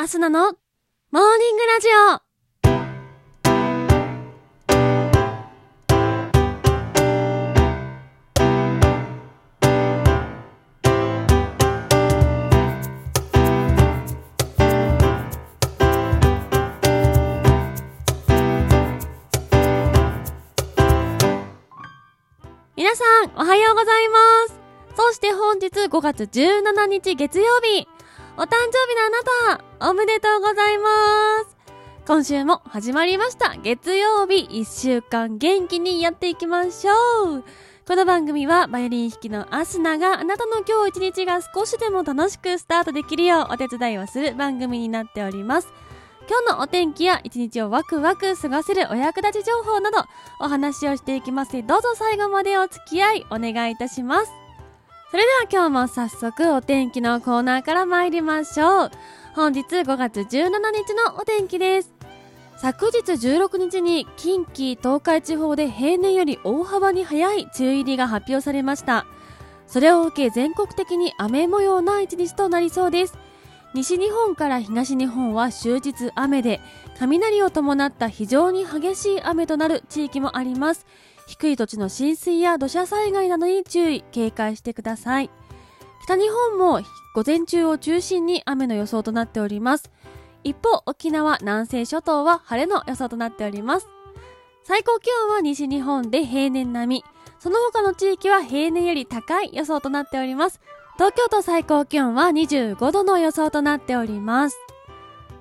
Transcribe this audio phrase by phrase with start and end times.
[0.00, 0.52] アスナのモー
[1.40, 2.20] ニングラジオ
[22.76, 24.60] 皆さん、おはようございます。
[24.96, 27.88] そして本日5月17日月曜日、
[28.38, 30.88] お誕生日のあなた、おめでとうございま
[31.44, 31.56] す。
[32.06, 33.56] 今週も始まりました。
[33.56, 37.44] 月曜日1週間元気にやっていきましょう。
[37.84, 45.72] この番組はバイオリン弾きのアスナがあなたの今日一日が少しでも楽しくスタートできるようお手伝いをする番組になっております。
[46.28, 50.04] 今日のお天気や一日をワクワク過ごせるお役立ち情報など
[50.38, 54.47] お話をしていきますどうぞ最後までお付き合いお願いいたします。
[55.10, 58.90] それでは今日も早速お天気のコーナーから参りましょう。
[59.34, 61.94] 本日5月17日のお天気です。
[62.58, 69.06] 昨日16日に近畿、東海地方で平年より大幅に早い梅雨入りが発表されました。
[69.66, 73.16] それを受け全国的に雨模様な一日となりそうです。
[73.72, 76.60] 西日本から東日本は終日雨で、
[76.98, 80.84] 雷を伴った非常に激しい雨となる地域もあります。
[81.28, 85.30] 低い土地の浸水や土砂災害などに注意、警戒してください。
[86.04, 86.80] 北日本も
[87.14, 89.90] 午前中を中心に雨の予想となっております。
[90.42, 93.88] 一方、沖縄、南西諸島は晴れの予想となっております。
[94.64, 97.04] 最高気温は西日本で平年並み、
[97.38, 100.60] その他の地域は平年より高い予想となっております。
[100.94, 104.58] 東京都最高気温は25度の予想となっております。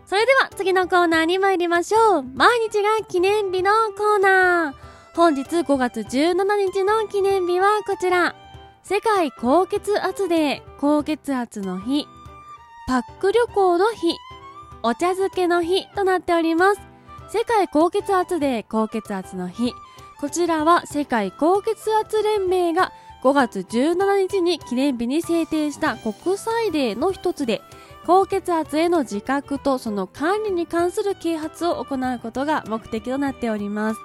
[0.05, 2.23] それでは次のコーナーに参りましょう。
[2.23, 4.86] 毎日が記念日のコーナー。
[5.17, 8.35] 本日5月17日の記念日はこちら。
[8.83, 12.05] 世界高血圧デー、高血圧の日、
[12.87, 14.15] パック旅行の日、
[14.83, 16.81] お茶漬けの日となっております。
[17.29, 19.73] 世界高血圧デー、高血圧の日。
[20.21, 22.91] こちらは世界高血圧連盟が
[23.23, 27.63] 5月17日に記念日に制定した国際デーの一つで、
[28.05, 33.99] 高血圧への自覚とその管理に関する啓発を行うことが目的となっております。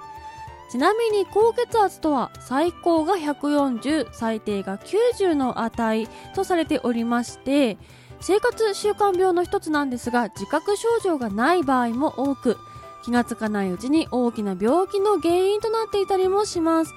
[0.73, 7.77] ちなみに高血圧とは最高が140、最低が90の値とされておりまして、
[8.19, 12.57] 生活習慣病の一つなんですが、自覚症状がない場合も多く、
[13.03, 16.93] 気がつかないうちに大きな病気の原因となっていたりもします。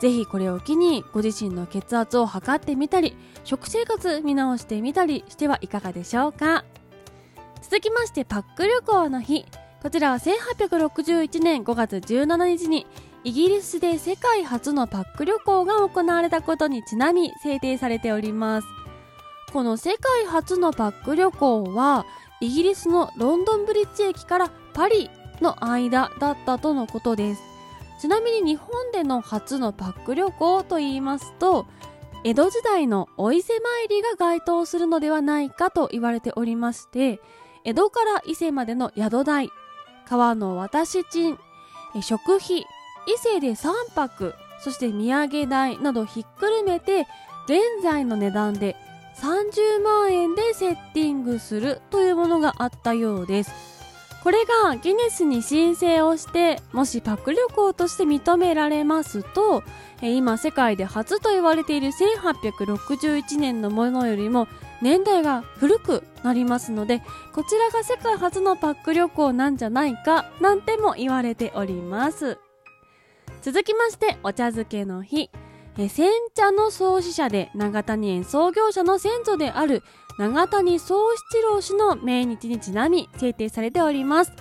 [0.00, 6.64] ぜひこれを機にご自身の血圧を測ってみたり、食生活見直してみたりしてはいかがでしょうか。
[7.62, 9.46] 続きましてパック旅行の日。
[9.80, 12.86] こちらは1861年5月17日に
[13.24, 18.66] イギリスで世界初のパック旅行が行われたことにちなみ制定されております。
[19.52, 22.04] この世界初のパック旅行は
[22.40, 25.08] イギリスのロンドンブリッジ駅からパリ
[25.40, 27.42] の間だったとのことです。
[28.00, 31.66] ちなみに日本での初のパック旅行と言いますと、
[32.24, 37.20] 江戸時代のお伊勢参りが該当するのではないかと言われておりまして、
[37.64, 39.50] 江戸から伊勢までの宿代、
[40.08, 41.38] 川の渡し賃、
[42.00, 42.66] 食費、
[43.06, 47.06] 伊勢で3泊、そして土産代などひっくるめて、
[47.46, 48.76] 現在の値段で
[49.16, 53.52] 30万円でセッティングするというものがあったようです。
[54.22, 59.64] これがギネスに申請をして、もしパック旅行として認められますと、
[60.00, 64.46] 今世界で初と言われている1861年のものよりも
[64.80, 67.02] 年代が古くなりますので、
[67.32, 72.38] こちらが世界初のパック旅行なんじゃないか、なんても言われております。
[73.42, 75.28] 続きまして、お茶漬けの日。
[75.76, 79.82] え煎茶の創始者で長谷園創業者の先祖である
[80.18, 84.32] 長谷宗七郎氏の命日にちなみ制定されております。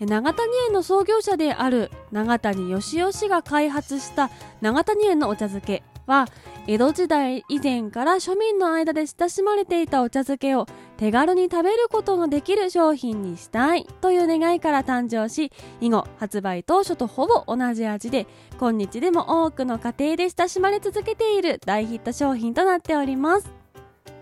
[0.00, 4.30] 長谷園の創業者である長谷義雄氏が開発した
[4.62, 6.26] 長谷園のお茶漬けは
[6.66, 10.66] 江戸時代以前から庶民の間で親しまれていたお茶漬けを
[10.98, 18.26] 手軽に食べることのできる商品にしたいという願いから誕生し以後発売当初とほぼ同じ味で
[18.58, 23.50] 今日でも多くの家庭で親しまれ続けている大ヒット商品となっております。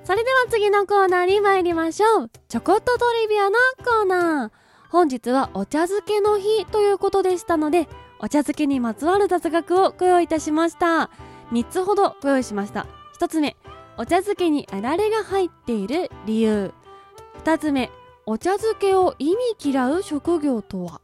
[0.04, 2.30] それでは次のコーナーに参りましょう。
[2.46, 4.50] ちょこっとトリビアのコーナー。
[4.90, 7.88] 本日はお茶漬けの日ということでしたので
[8.20, 11.10] お茶漬けにまつわる雑学をご用意いたしました。
[11.52, 12.86] 3つほどご用意しました。
[13.18, 13.56] 1つ目
[13.98, 16.72] お茶漬けにあられが入っている理由。
[17.44, 17.90] 2つ目
[18.26, 21.00] お茶漬けを意味嫌う職業とは。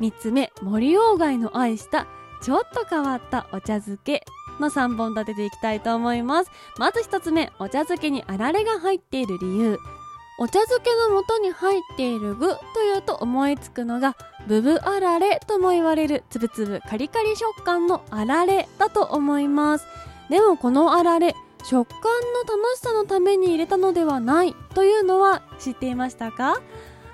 [0.00, 2.06] 3つ目森鴎外の愛した
[2.42, 4.24] ちょっと変わったお茶漬け。
[4.60, 6.50] の3本立てていきたいと思います。
[6.78, 9.78] まず1つ目お茶漬けにあられが入っている理由。
[10.38, 14.16] お茶漬けの素に入っている具というと思いつくのが
[14.48, 19.86] ブブあられとも言われるつぶつぶカリカリ食感のあられだと思います。
[20.30, 21.34] でもこのあられ
[21.64, 26.60] 食感の楽しさのために入れたのではないというのは知っていましたか？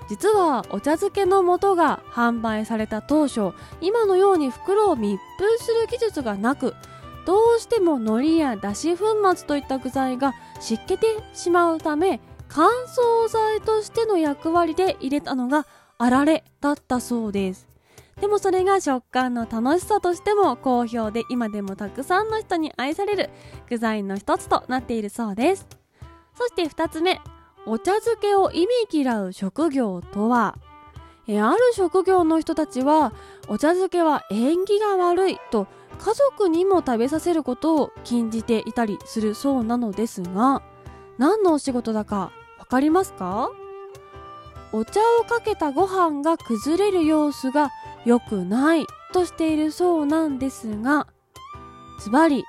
[0.09, 3.51] 実はお茶漬けの素が販売された当初
[3.81, 6.73] 今のように袋を密封する技術がなく
[7.25, 9.05] どうしても海苔やだし粉
[9.35, 15.67] 末といった具材が湿気てしまうため乾燥剤としての役割で入れたのが
[15.97, 17.67] あられだったそうです。
[18.19, 23.29] でもそれが食感の楽しさとしても好評で今でもたくさんの人に愛される
[23.69, 25.67] 具材の一つとなっているそうです。
[26.35, 27.21] そして2つ目
[27.65, 30.55] お茶漬けを意味嫌う職業とは？
[31.27, 33.13] えある職業の人たちは
[33.49, 35.67] お茶漬けは縁起が悪いと
[35.99, 40.61] 家族にも食べさせることを禁じていたりするそうなのですが
[41.17, 43.49] 何のお仕事だかわかりますか？
[44.73, 47.71] お茶をかけたご飯が崩れる様子が
[48.05, 51.07] 良くないとしているそうなんですが
[51.99, 52.43] ズバリ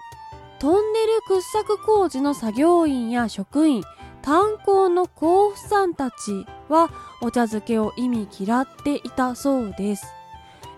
[0.59, 3.83] トンネル掘削工事の作業員や職員
[4.23, 6.91] 炭鉱の甲府さんたちは
[7.23, 10.06] お茶漬けを意味嫌っていたそうです。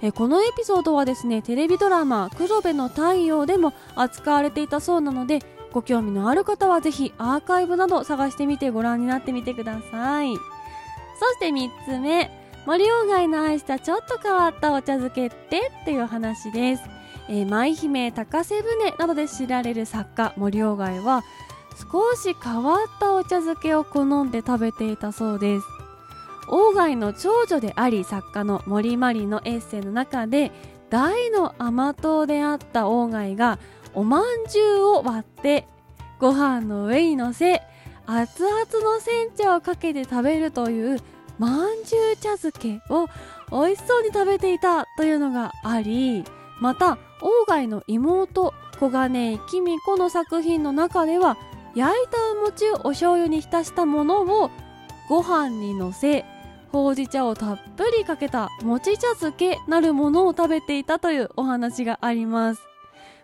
[0.03, 5.41] えこのエピソードはですねテレビドラマ「黒部の太陽」でも扱われていたそうなので
[5.73, 10.35] ご興味のある方はぜひアーカイブなど探してみてご覧になってみてください。
[10.37, 12.40] そして3つ目。
[12.71, 16.85] 森鴎外の愛したちょっと変わったお茶漬けってっていう話です、
[17.29, 21.25] えー、舞姫高瀬舟などで知られる作家森鴎外は
[21.93, 25.67] 少し変わったお茶漬けを好んで食べていたそうです。
[26.47, 30.53] 鴎外の長女であり作家の森まりのエッセイの中で
[30.91, 33.59] 大の甘党であった鴎外が
[33.95, 35.67] おまんじゅうを割って
[36.21, 37.63] ご飯の上にのせ
[38.07, 41.01] 熱々の煎茶をかけて食べるという
[41.41, 43.07] まんじゅう茶漬けを
[43.51, 46.23] 美味しそうに食べていたというのがあり
[46.61, 49.47] また鴎外の妹小金井公
[49.85, 51.39] 子の作品の中では
[51.75, 54.51] 焼いたお餅をお醤油に浸したものを
[55.09, 56.27] ご飯にのせ
[56.73, 62.70] ほうじ茶をたっぷりかけた餅茶漬けなるものを食べていたというお話があります。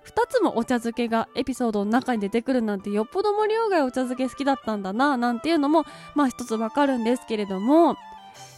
[0.07, 7.97] 2つもお茶漬けがエピソードの中に出てくるなんてよっぽど森鴎外お茶漬け好きだったんだななんていうのもまあ一つわかるんですけれども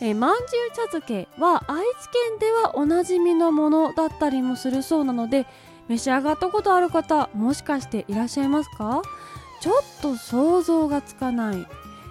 [0.00, 1.84] えー、まんじゅう茶漬けは愛知
[2.30, 5.46] 県ではおなじみのものだったりもするそうなので
[5.88, 9.02] 召し上がったことある方もしかしていらっしゃいますか？
[9.60, 11.66] ちょっと想像がつかない、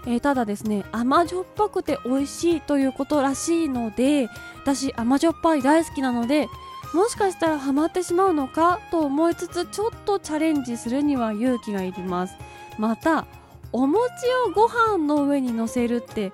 [0.05, 4.29] えー、ただですね甘じょっぱくて美味しいということらしいので
[4.61, 6.47] 私甘じょっぱい大好きなので
[6.93, 12.35] もしかしたらハマってしまうのかと思いつつちょっとチャレンジするには勇気がいります。
[12.77, 13.25] また
[13.71, 14.01] お餅
[14.47, 16.31] をご飯の上にのせるって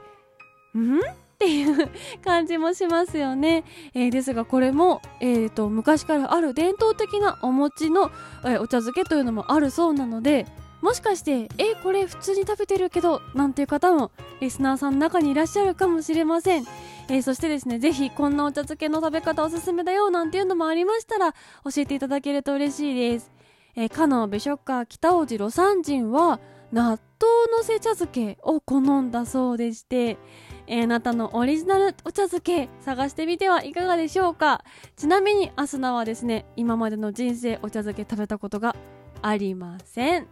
[0.77, 0.99] ん？
[0.99, 1.01] っ
[1.39, 1.89] ていう
[2.23, 8.11] 感じもしますよね、えー、ですがこれも、えーと、昔からある伝統的なお餅の、
[8.45, 10.45] えー、お茶漬けというのもあるそうなので
[10.81, 16.65] もしかしてえこれ普通に食べてるけどなんていう方もリスナーさんの中にいらっしゃるかもしれません、
[17.09, 23.31] えー、そしてですねぜひこんなお茶漬けの食べ方おすすめだよなんていうのもありましたら教えていただけると嬉しいです、
[23.75, 26.39] えー、かの美食家北大路魯山人は
[26.71, 26.97] 納豆
[27.55, 30.17] のせ茶漬けを好んだそうでして
[30.65, 34.63] えー、あなたのオリジナルお茶漬け探してみてはいかがでしょうか。
[34.95, 38.75] ちなみにアスナはですね今までの人生お茶漬け食べたことが
[39.23, 40.27] ありません。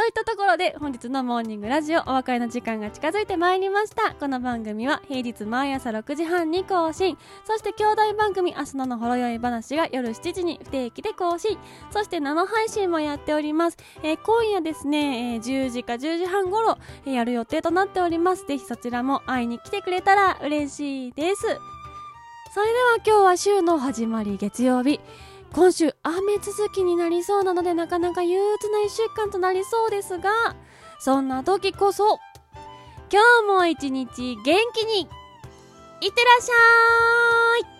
[0.00, 4.14] といったところで本日のモーニングラジオお別れの時間が近づいてまいりました。
[4.14, 7.18] この番組は平日毎朝6時半に更新。
[7.44, 11.58] そして兄弟番組明日ののほろ酔い話が夜7時に不定期で更新。
[11.90, 18.46] そして生配信もやっております、えー、今夜ですね、えー、10時か10時半頃、えー、やる予定となっております。
[18.46, 21.42] ぜひそちらも会いに来てくれたら嬉しいです。
[21.42, 24.98] それでは今日は週の始まり月曜日。
[25.52, 30.30] 今週雨続きになりそうなのでなかなか憂鬱な1週間となりそうですが
[31.00, 32.18] そんな時こそ
[33.12, 35.08] 今日も一日元気にいっ
[36.12, 37.79] てらっしゃい!